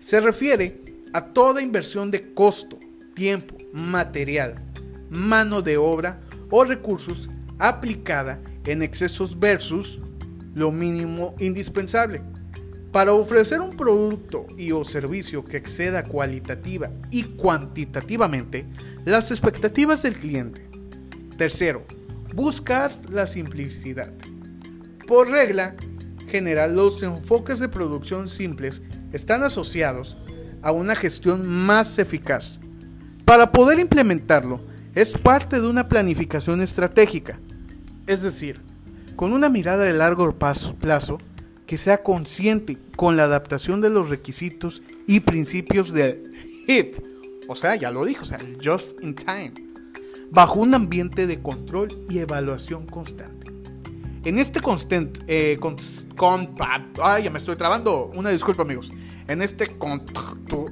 Se 0.00 0.20
refiere 0.20 0.80
a 1.12 1.26
toda 1.26 1.60
inversión 1.60 2.10
de 2.10 2.32
costo, 2.32 2.78
tiempo, 3.14 3.56
material, 3.72 4.64
mano 5.10 5.60
de 5.60 5.76
obra 5.76 6.20
o 6.50 6.64
recursos 6.64 7.28
aplicada 7.58 8.40
en 8.64 8.82
excesos 8.82 9.38
versus 9.38 10.00
lo 10.54 10.70
mínimo 10.72 11.34
indispensable. 11.38 12.22
Para 12.92 13.12
ofrecer 13.12 13.60
un 13.60 13.76
producto 13.76 14.46
y 14.56 14.72
o 14.72 14.84
servicio 14.84 15.44
que 15.44 15.58
exceda 15.58 16.04
cualitativa 16.04 16.90
y 17.10 17.24
cuantitativamente 17.24 18.66
las 19.04 19.30
expectativas 19.30 20.02
del 20.02 20.14
cliente. 20.14 20.68
Tercero, 21.36 21.84
buscar 22.34 22.92
la 23.10 23.26
simplicidad. 23.26 24.12
Por 25.06 25.28
regla, 25.28 25.76
general, 26.28 26.74
los 26.76 27.02
enfoques 27.02 27.58
de 27.58 27.68
producción 27.68 28.28
simples 28.28 28.82
están 29.12 29.42
asociados 29.42 30.16
a 30.62 30.72
una 30.72 30.94
gestión 30.94 31.46
más 31.46 31.98
eficaz. 31.98 32.58
Para 33.24 33.52
poder 33.52 33.78
implementarlo, 33.78 34.64
es 34.94 35.16
parte 35.16 35.60
de 35.60 35.68
una 35.68 35.88
planificación 35.88 36.60
estratégica, 36.60 37.38
es 38.08 38.22
decir, 38.22 38.60
con 39.16 39.34
una 39.34 39.50
mirada 39.50 39.84
de 39.84 39.92
largo 39.92 40.34
plazo 40.38 41.18
que 41.66 41.76
sea 41.76 42.02
consciente 42.02 42.78
con 42.96 43.18
la 43.18 43.24
adaptación 43.24 43.82
de 43.82 43.90
los 43.90 44.08
requisitos 44.08 44.80
y 45.06 45.20
principios 45.20 45.92
de 45.92 46.18
HIT, 46.66 47.02
o 47.48 47.54
sea, 47.54 47.76
ya 47.76 47.90
lo 47.90 48.06
dijo, 48.06 48.22
o 48.22 48.26
sea, 48.26 48.40
just 48.64 48.98
in 49.02 49.14
time, 49.14 49.52
bajo 50.30 50.58
un 50.60 50.74
ambiente 50.74 51.26
de 51.26 51.42
control 51.42 52.06
y 52.08 52.18
evaluación 52.18 52.86
constante. 52.86 53.52
En 54.24 54.38
este 54.38 54.60
constant, 54.60 55.18
eh, 55.26 55.58
ay, 57.02 57.24
ya 57.24 57.30
me 57.30 57.38
estoy 57.38 57.56
trabando, 57.56 58.06
una 58.14 58.30
disculpa 58.30 58.62
amigos. 58.62 58.90
En 59.26 59.42
este 59.42 59.76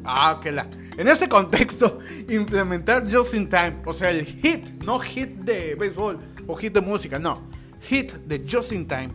ah, 0.04 0.40
que 0.42 0.52
la, 0.52 0.68
en 0.96 1.06
este 1.06 1.28
contexto, 1.28 1.98
implementar 2.30 3.06
just 3.10 3.34
in 3.34 3.48
time, 3.48 3.76
o 3.84 3.92
sea, 3.92 4.10
el 4.10 4.24
hit, 4.24 4.82
no 4.84 4.98
hit 4.98 5.28
de 5.40 5.74
béisbol 5.74 6.35
o 6.46 6.54
hit 6.56 6.72
de 6.72 6.80
música, 6.80 7.18
no, 7.18 7.42
hit 7.80 8.12
de 8.12 8.44
just 8.48 8.72
in 8.72 8.86
time, 8.86 9.10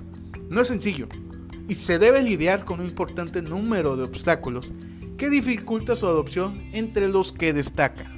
no 0.50 0.62
es 0.62 0.68
sencillo. 0.68 1.08
y 1.72 1.76
se 1.76 2.00
debe 2.00 2.22
lidiar 2.22 2.66
con 2.66 2.82
un 2.82 2.88
importante 2.88 3.42
número 3.42 3.96
de 3.96 4.04
obstáculos 4.04 4.74
que 5.18 5.30
dificulta 5.30 5.96
su 5.96 6.06
adopción 6.06 6.62
entre 6.74 7.08
los 7.08 7.32
que 7.32 7.54
destacan. 7.54 8.12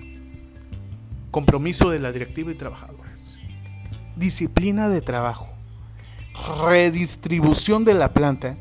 Compromiso 1.29 1.91
de 1.91 1.99
la 1.99 2.11
directiva 2.11 2.51
y 2.51 2.55
trabajadores, 2.55 3.37
disciplina 4.15 4.89
de 4.89 5.01
trabajo, 5.01 5.53
redistribución 6.65 7.85
de 7.85 7.93
la 7.93 8.11
planta. 8.11 8.57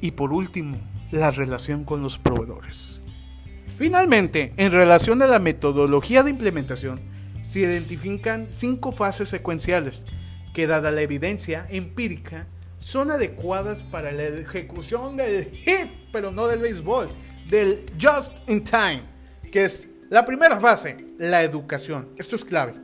Y 0.00 0.10
por 0.10 0.32
último, 0.32 0.78
la 1.12 1.30
relación 1.30 1.84
con 1.84 2.02
los 2.02 2.18
proveedores. 2.18 3.00
Finalmente, 3.76 4.52
en 4.56 4.72
relación 4.72 5.22
a 5.22 5.28
la 5.28 5.38
metodología 5.38 6.24
de 6.24 6.30
implementación, 6.30 7.00
se 7.42 7.60
identifican 7.60 8.48
cinco 8.50 8.92
fases 8.92 9.28
secuenciales 9.28 10.04
que 10.54 10.66
dada 10.66 10.90
la 10.90 11.02
evidencia 11.02 11.66
empírica 11.70 12.46
son 12.78 13.10
adecuadas 13.10 13.82
para 13.82 14.12
la 14.12 14.24
ejecución 14.24 15.16
del 15.16 15.44
hit, 15.50 15.90
pero 16.12 16.30
no 16.30 16.46
del 16.46 16.60
béisbol, 16.60 17.08
del 17.48 17.84
just 18.00 18.32
in 18.48 18.62
time, 18.64 19.02
que 19.50 19.64
es 19.64 19.88
la 20.10 20.24
primera 20.24 20.58
fase, 20.58 20.96
la 21.18 21.42
educación. 21.42 22.08
Esto 22.16 22.36
es 22.36 22.44
clave. 22.44 22.74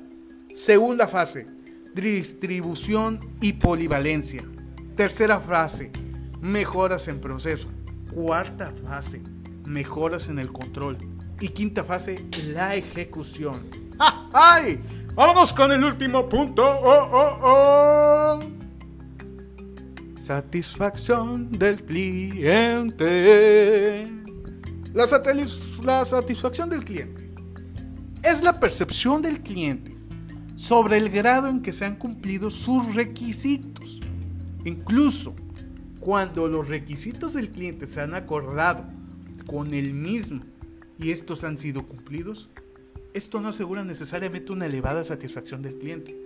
Segunda 0.54 1.08
fase, 1.08 1.46
distribución 1.94 3.36
y 3.40 3.54
polivalencia. 3.54 4.44
Tercera 4.96 5.40
fase, 5.40 5.90
mejoras 6.40 7.08
en 7.08 7.20
proceso. 7.20 7.68
Cuarta 8.12 8.72
fase, 8.86 9.22
mejoras 9.64 10.28
en 10.28 10.38
el 10.38 10.52
control. 10.52 10.98
Y 11.40 11.48
quinta 11.48 11.82
fase, 11.82 12.24
la 12.52 12.74
ejecución. 12.76 13.83
¡Ay! 14.32 14.80
Vámonos 15.14 15.52
con 15.52 15.70
el 15.72 15.84
último 15.84 16.28
punto. 16.28 16.64
¡Oh, 16.64 17.08
oh, 17.12 17.38
oh! 17.42 18.40
Satisfacción 20.20 21.50
del 21.50 21.84
cliente. 21.84 23.04
La, 24.92 25.06
la 25.82 26.04
satisfacción 26.04 26.70
del 26.70 26.84
cliente 26.84 27.24
es 28.22 28.42
la 28.42 28.58
percepción 28.58 29.20
del 29.22 29.40
cliente 29.42 29.94
sobre 30.56 30.96
el 30.96 31.10
grado 31.10 31.48
en 31.48 31.60
que 31.62 31.72
se 31.72 31.84
han 31.84 31.96
cumplido 31.96 32.50
sus 32.50 32.94
requisitos. 32.94 34.00
Incluso 34.64 35.34
cuando 36.00 36.48
los 36.48 36.68
requisitos 36.68 37.34
del 37.34 37.50
cliente 37.50 37.86
se 37.86 38.00
han 38.00 38.14
acordado 38.14 38.86
con 39.46 39.74
el 39.74 39.92
mismo 39.92 40.42
y 40.98 41.10
estos 41.10 41.44
han 41.44 41.58
sido 41.58 41.86
cumplidos, 41.86 42.48
esto 43.14 43.40
no 43.40 43.48
asegura 43.48 43.84
necesariamente 43.84 44.52
una 44.52 44.66
elevada 44.66 45.04
satisfacción 45.04 45.62
del 45.62 45.78
cliente. 45.78 46.20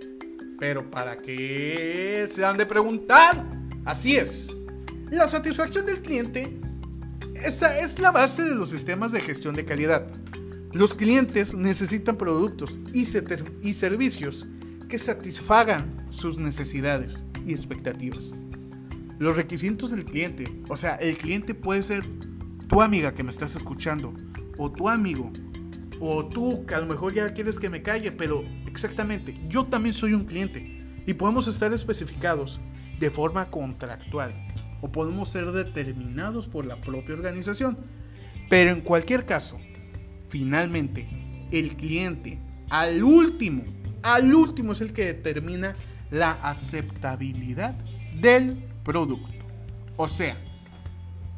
Pero 0.58 0.90
¿para 0.90 1.16
qué 1.16 2.28
se 2.32 2.44
han 2.44 2.56
de 2.56 2.66
preguntar? 2.66 3.46
Así 3.84 4.16
es. 4.16 4.54
La 5.10 5.28
satisfacción 5.28 5.86
del 5.86 6.02
cliente 6.02 6.58
esa 7.44 7.78
es 7.78 8.00
la 8.00 8.10
base 8.10 8.42
de 8.42 8.54
los 8.54 8.70
sistemas 8.70 9.12
de 9.12 9.20
gestión 9.20 9.54
de 9.54 9.64
calidad. 9.64 10.08
Los 10.72 10.92
clientes 10.92 11.54
necesitan 11.54 12.16
productos 12.16 12.80
y, 12.92 13.06
y 13.62 13.74
servicios 13.74 14.46
que 14.88 14.98
satisfagan 14.98 16.06
sus 16.10 16.38
necesidades 16.38 17.24
y 17.46 17.52
expectativas. 17.52 18.32
Los 19.18 19.36
requisitos 19.36 19.92
del 19.92 20.04
cliente, 20.04 20.62
o 20.68 20.76
sea, 20.76 20.94
el 20.94 21.16
cliente 21.16 21.54
puede 21.54 21.82
ser 21.82 22.04
tu 22.68 22.82
amiga 22.82 23.14
que 23.14 23.22
me 23.22 23.30
estás 23.30 23.54
escuchando, 23.54 24.12
o 24.56 24.70
tu 24.72 24.88
amigo, 24.88 25.32
o 26.00 26.26
tú 26.26 26.64
que 26.66 26.74
a 26.74 26.80
lo 26.80 26.86
mejor 26.86 27.14
ya 27.14 27.32
quieres 27.32 27.58
que 27.58 27.70
me 27.70 27.82
calle, 27.82 28.12
pero 28.12 28.44
exactamente, 28.66 29.34
yo 29.48 29.66
también 29.66 29.94
soy 29.94 30.14
un 30.14 30.24
cliente 30.24 30.84
y 31.06 31.14
podemos 31.14 31.48
estar 31.48 31.72
especificados 31.72 32.60
de 32.98 33.10
forma 33.10 33.50
contractual 33.50 34.34
o 34.80 34.90
podemos 34.90 35.28
ser 35.30 35.50
determinados 35.52 36.48
por 36.48 36.66
la 36.66 36.80
propia 36.80 37.14
organización. 37.14 37.78
Pero 38.48 38.70
en 38.70 38.80
cualquier 38.80 39.26
caso, 39.26 39.58
finalmente, 40.28 41.08
el 41.50 41.76
cliente 41.76 42.40
al 42.70 43.02
último, 43.02 43.64
al 44.02 44.34
último 44.34 44.72
es 44.72 44.80
el 44.80 44.92
que 44.92 45.06
determina 45.06 45.72
la 46.10 46.32
aceptabilidad 46.32 47.74
del 48.20 48.64
producto. 48.84 49.28
O 49.96 50.08
sea, 50.08 50.36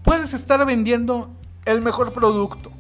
puedes 0.03 0.35
estar 0.35 0.65
vendiendo 0.67 1.35
el 1.65 1.81
mejor 1.81 2.13
producto. 2.13 2.73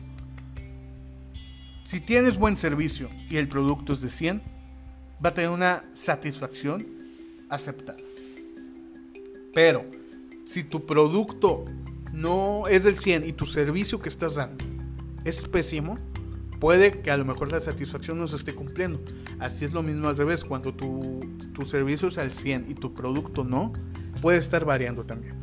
Si 1.90 2.00
tienes 2.00 2.38
buen 2.38 2.57
servicio 2.57 3.11
y 3.29 3.38
el 3.38 3.48
producto 3.48 3.94
es 3.94 4.00
de 4.00 4.11
100, 4.11 4.42
va 5.24 5.31
a 5.31 5.35
tener 5.35 5.50
una 5.50 5.83
satisfacción 5.92 6.87
aceptada. 7.48 7.98
Pero 9.53 9.85
si 10.44 10.62
tu 10.62 10.87
producto 10.87 11.64
no 12.12 12.68
es 12.68 12.85
del 12.85 12.96
100 12.96 13.26
y 13.26 13.33
tu 13.33 13.44
servicio 13.44 13.98
que 13.98 14.09
estás 14.09 14.37
dando 14.37 14.64
es 15.24 15.48
pésimo, 15.48 15.98
puede 16.61 17.00
que 17.00 17.11
a 17.11 17.16
lo 17.16 17.24
mejor 17.24 17.50
la 17.50 17.59
satisfacción 17.59 18.20
no 18.20 18.29
se 18.29 18.37
esté 18.37 18.55
cumpliendo. 18.55 19.03
Así 19.40 19.64
es 19.64 19.72
lo 19.72 19.83
mismo 19.83 20.09
al 20.09 20.16
revés, 20.16 20.44
cuando 20.44 20.72
tu, 20.72 21.18
tu 21.53 21.64
servicio 21.64 22.07
es 22.07 22.18
al 22.18 22.31
100 22.31 22.66
y 22.68 22.74
tu 22.74 22.94
producto 22.94 23.42
no, 23.42 23.72
puede 24.22 24.38
estar 24.38 24.64
variando 24.64 25.03
también. 25.03 25.35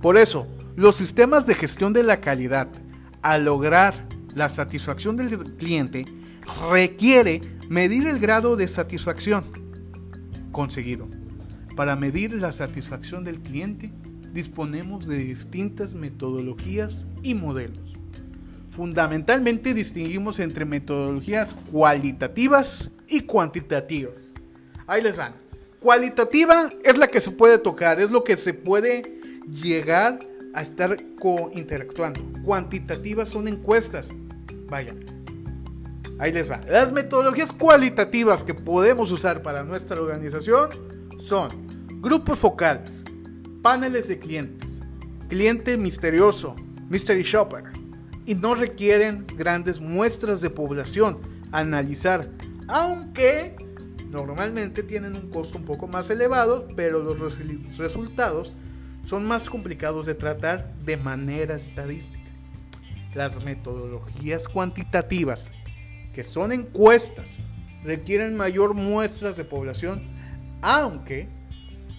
Por 0.00 0.16
eso, 0.16 0.46
los 0.76 0.94
sistemas 0.94 1.44
de 1.44 1.56
gestión 1.56 1.92
de 1.92 2.04
la 2.04 2.20
calidad, 2.20 2.68
al 3.20 3.46
lograr 3.46 4.12
la 4.34 4.48
satisfacción 4.48 5.16
del 5.16 5.56
cliente, 5.56 6.04
requiere 6.70 7.40
medir 7.68 8.06
el 8.06 8.18
grado 8.18 8.56
de 8.56 8.68
satisfacción 8.68 9.44
conseguido. 10.50 11.08
Para 11.76 11.96
medir 11.96 12.34
la 12.34 12.52
satisfacción 12.52 13.24
del 13.24 13.40
cliente, 13.40 13.92
disponemos 14.32 15.06
de 15.06 15.18
distintas 15.18 15.94
metodologías 15.94 17.06
y 17.22 17.34
modelos. 17.34 17.94
Fundamentalmente 18.70 19.74
distinguimos 19.74 20.38
entre 20.38 20.64
metodologías 20.64 21.54
cualitativas 21.70 22.90
y 23.08 23.20
cuantitativas. 23.20 24.14
Ahí 24.86 25.02
les 25.02 25.18
van. 25.18 25.34
Cualitativa 25.78 26.70
es 26.84 26.96
la 26.96 27.08
que 27.08 27.20
se 27.20 27.32
puede 27.32 27.58
tocar, 27.58 28.00
es 28.00 28.10
lo 28.10 28.24
que 28.24 28.36
se 28.36 28.54
puede 28.54 29.20
llegar 29.50 30.18
a 30.54 30.62
estar 30.62 30.96
interactuando. 31.54 32.20
Cuantitativas 32.44 33.28
son 33.28 33.48
encuestas. 33.48 34.10
Vaya. 34.68 34.94
Ahí 36.18 36.32
les 36.32 36.50
va. 36.50 36.60
Las 36.68 36.92
metodologías 36.92 37.52
cualitativas 37.52 38.44
que 38.44 38.54
podemos 38.54 39.10
usar 39.10 39.42
para 39.42 39.64
nuestra 39.64 40.00
organización 40.00 40.70
son 41.18 41.66
grupos 42.00 42.38
focales, 42.38 43.02
paneles 43.62 44.08
de 44.08 44.18
clientes, 44.18 44.80
cliente 45.28 45.76
misterioso, 45.76 46.54
mystery 46.88 47.22
shopper, 47.22 47.64
y 48.26 48.34
no 48.34 48.54
requieren 48.54 49.26
grandes 49.36 49.80
muestras 49.80 50.40
de 50.40 50.50
población 50.50 51.20
a 51.50 51.58
analizar, 51.58 52.30
aunque 52.68 53.56
normalmente 54.10 54.82
tienen 54.82 55.16
un 55.16 55.30
costo 55.30 55.58
un 55.58 55.64
poco 55.64 55.88
más 55.88 56.10
elevado, 56.10 56.68
pero 56.76 57.02
los 57.02 57.38
resultados 57.78 58.54
son 59.04 59.24
más 59.24 59.50
complicados 59.50 60.06
de 60.06 60.14
tratar 60.14 60.72
de 60.84 60.96
manera 60.96 61.54
estadística. 61.54 62.18
Las 63.14 63.44
metodologías 63.44 64.48
cuantitativas, 64.48 65.50
que 66.12 66.24
son 66.24 66.52
encuestas, 66.52 67.42
requieren 67.82 68.36
mayor 68.36 68.74
muestras 68.74 69.36
de 69.36 69.44
población, 69.44 70.02
aunque, 70.62 71.28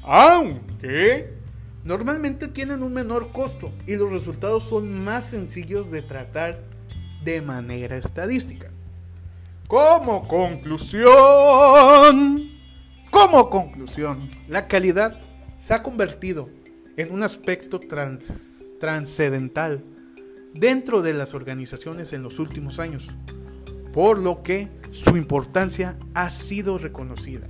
aunque 0.04 1.34
normalmente 1.84 2.48
tienen 2.48 2.82
un 2.84 2.94
menor 2.94 3.32
costo 3.32 3.72
y 3.86 3.96
los 3.96 4.12
resultados 4.12 4.64
son 4.64 5.04
más 5.04 5.26
sencillos 5.26 5.92
de 5.92 6.02
tratar 6.02 6.64
de 7.24 7.42
manera 7.42 7.98
estadística. 7.98 8.72
Como 9.68 10.28
conclusión, 10.28 11.12
como 13.12 13.50
conclusión, 13.50 14.32
la 14.48 14.68
calidad 14.68 15.20
se 15.58 15.74
ha 15.74 15.84
convertido 15.84 16.50
en 16.98 17.12
un 17.12 17.24
aspecto 17.24 17.80
trans, 17.80 18.66
transcendental 18.80 19.84
dentro 20.54 21.02
de 21.02 21.14
las 21.14 21.34
organizaciones 21.34 22.14
en 22.14 22.22
los 22.22 22.40
últimos 22.40 22.80
años, 22.80 23.10
por 23.92 24.20
lo 24.20 24.44
que 24.44 24.70
su 24.92 25.18
importancia 25.18 25.98
ha 26.14 26.30
sido 26.30 26.78
reconocida 26.78 27.48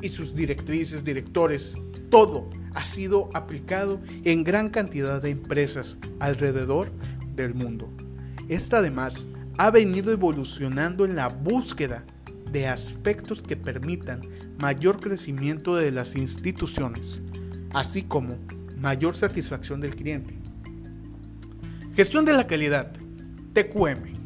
y 0.00 0.08
sus 0.08 0.34
directrices, 0.34 1.04
directores, 1.04 1.74
todo 2.10 2.48
ha 2.74 2.84
sido 2.84 3.28
aplicado 3.34 4.00
en 4.24 4.44
gran 4.44 4.70
cantidad 4.70 5.20
de 5.20 5.30
empresas 5.30 5.98
alrededor 6.20 6.92
del 7.34 7.54
mundo. 7.54 7.90
Esta 8.48 8.78
además 8.78 9.26
ha 9.58 9.70
venido 9.70 10.12
evolucionando 10.12 11.04
en 11.04 11.16
la 11.16 11.28
búsqueda 11.28 12.04
de 12.52 12.68
aspectos 12.68 13.42
que 13.42 13.56
permitan 13.56 14.22
mayor 14.58 15.00
crecimiento 15.00 15.74
de 15.76 15.90
las 15.90 16.14
instituciones, 16.14 17.20
así 17.72 18.02
como 18.02 18.38
mayor 18.80 19.16
satisfacción 19.16 19.80
del 19.80 19.96
cliente. 19.96 20.38
Gestión 21.94 22.24
de 22.24 22.32
la 22.32 22.46
calidad, 22.46 22.92
TQM, 23.54 24.18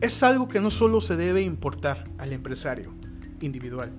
es 0.00 0.22
algo 0.22 0.48
que 0.48 0.60
no 0.60 0.70
solo 0.70 1.00
se 1.00 1.16
debe 1.16 1.42
importar 1.42 2.04
al 2.18 2.32
empresario 2.32 2.92
individual, 3.40 3.92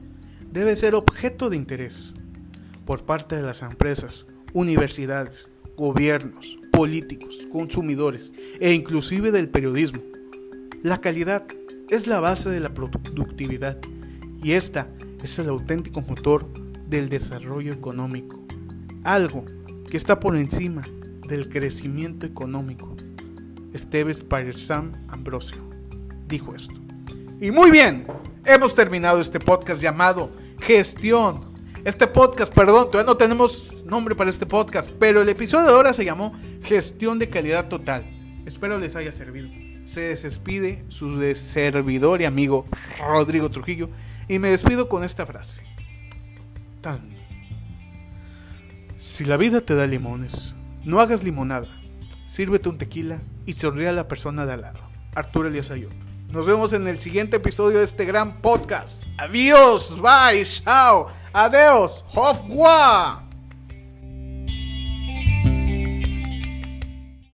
debe 0.51 0.75
ser 0.75 0.95
objeto 0.95 1.49
de 1.49 1.55
interés 1.55 2.13
por 2.85 3.05
parte 3.05 3.35
de 3.35 3.43
las 3.43 3.61
empresas, 3.61 4.25
universidades, 4.53 5.49
gobiernos, 5.77 6.57
políticos, 6.71 7.47
consumidores 7.51 8.33
e 8.59 8.73
inclusive 8.73 9.31
del 9.31 9.49
periodismo. 9.49 10.01
La 10.83 10.99
calidad 10.99 11.45
es 11.89 12.07
la 12.07 12.19
base 12.19 12.49
de 12.49 12.59
la 12.59 12.73
productividad 12.73 13.77
y 14.43 14.51
esta 14.51 14.89
es 15.23 15.39
el 15.39 15.49
auténtico 15.49 16.01
motor 16.01 16.47
del 16.87 17.09
desarrollo 17.09 17.73
económico, 17.73 18.39
algo 19.03 19.45
está 19.95 20.19
por 20.19 20.35
encima 20.35 20.83
del 21.27 21.49
crecimiento 21.49 22.25
económico. 22.25 22.95
Esteves 23.73 24.21
Parsam 24.21 24.93
Ambrosio 25.09 25.65
dijo 26.27 26.55
esto. 26.55 26.75
Y 27.39 27.51
muy 27.51 27.71
bien, 27.71 28.07
hemos 28.45 28.75
terminado 28.75 29.19
este 29.19 29.39
podcast 29.39 29.81
llamado 29.81 30.31
Gestión. 30.61 31.53
Este 31.83 32.07
podcast, 32.07 32.53
perdón, 32.53 32.89
todavía 32.89 33.11
no 33.11 33.17
tenemos 33.17 33.83
nombre 33.85 34.15
para 34.15 34.29
este 34.29 34.45
podcast, 34.45 34.89
pero 34.99 35.21
el 35.21 35.29
episodio 35.29 35.67
de 35.67 35.73
ahora 35.73 35.93
se 35.93 36.05
llamó 36.05 36.33
Gestión 36.63 37.19
de 37.19 37.29
Calidad 37.29 37.67
Total. 37.67 38.03
Espero 38.45 38.79
les 38.79 38.95
haya 38.95 39.11
servido. 39.11 39.49
Se 39.85 40.01
despide 40.01 40.83
su 40.87 41.21
servidor 41.35 42.21
y 42.21 42.25
amigo 42.25 42.65
Rodrigo 42.99 43.51
Trujillo 43.51 43.89
y 44.27 44.39
me 44.39 44.49
despido 44.49 44.89
con 44.89 45.03
esta 45.03 45.27
frase. 45.27 45.61
Tan. 46.81 47.14
Si 48.97 49.25
la 49.25 49.35
vida 49.35 49.59
te 49.59 49.75
da 49.75 49.87
limones, 49.87 50.55
no 50.85 51.01
hagas 51.01 51.23
limonada. 51.23 51.67
Sírvete 52.27 52.69
un 52.69 52.77
tequila 52.77 53.21
y 53.45 53.53
sonríe 53.53 53.89
a 53.89 53.93
la 53.93 54.07
persona 54.07 54.45
de 54.45 54.53
al 54.53 54.61
lado. 54.61 54.79
Arturo 55.15 55.49
Elías 55.49 55.69
Ayot. 55.69 55.93
Nos 56.29 56.45
vemos 56.45 56.71
en 56.73 56.87
el 56.87 56.99
siguiente 56.99 57.37
episodio 57.37 57.79
de 57.79 57.85
este 57.85 58.05
gran 58.05 58.41
podcast. 58.41 59.03
Adiós, 59.17 59.99
bye, 60.01 60.43
chao, 60.45 61.07
adiós, 61.33 62.05
hofgua. 62.13 63.24